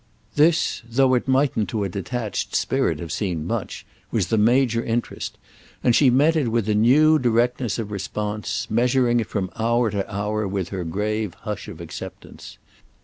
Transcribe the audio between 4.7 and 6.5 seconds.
interest, and she met it